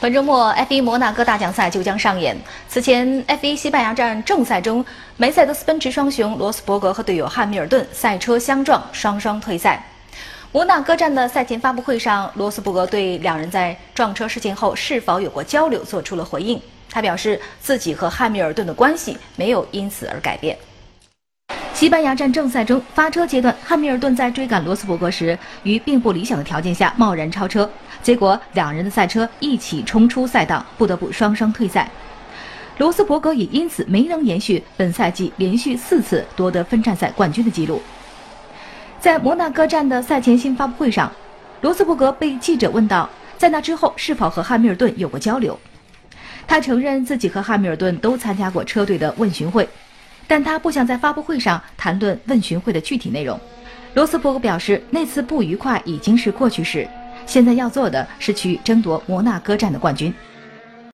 [0.00, 2.34] 本周末，F1 摩纳哥大奖赛就将上演。
[2.66, 4.82] 此前，F1 西班牙站正赛中，
[5.18, 9.84] 梅赛德斯奔驰双雄罗斯伯格和队友汉密尔顿赛车相撞，双双退赛。
[10.52, 16.58] 摩纳哥站的赛前发布会上，罗斯伯格对两人在撞车事件后是否有过交流做出了回应。
[16.90, 20.56] 他表示，自己和汉密尔顿的关系没有因此而改变。
[21.80, 27.66] 西班牙站正赛中，发车阶段，汉密尔顿在追赶罗斯伯格时，于并不理想的条件下贸然超车，
[28.02, 31.90] 结果两人的赛车一起冲出赛道，不得不双双退赛。
[32.76, 37.80] 罗斯伯格也因此没能延续本赛季连续四次夺得分站赛冠军的记录。
[39.00, 41.10] 在摩纳哥站的赛前新发布会上，
[41.62, 43.08] 罗斯伯格被记者问到，
[43.38, 45.58] 在那之后是否和汉密尔顿有过交流？
[46.46, 49.66] 他承认自己和汉密尔顿都参加过车队的问询会。
[50.30, 53.36] 但他不想在发布会上谈论问询会的具体内容。
[53.94, 56.88] 罗斯伯格表示，那次不愉快已经是过去式，
[57.26, 60.14] 现在要做的是去争夺摩纳哥站的冠军。